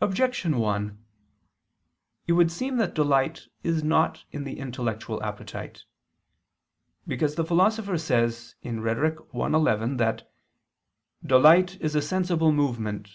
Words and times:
Objection 0.00 0.56
1: 0.56 0.96
It 2.26 2.32
would 2.32 2.50
seem 2.50 2.78
that 2.78 2.94
delight 2.94 3.48
is 3.62 3.84
not 3.84 4.24
in 4.32 4.44
the 4.44 4.58
intellectual 4.58 5.22
appetite. 5.22 5.84
Because 7.06 7.34
the 7.34 7.44
Philosopher 7.44 7.98
says 7.98 8.54
(Rhet. 8.64 9.18
i, 9.34 9.46
11) 9.58 9.98
that 9.98 10.32
"delight 11.22 11.78
is 11.82 11.94
a 11.94 12.00
sensible 12.00 12.50
movement." 12.50 13.10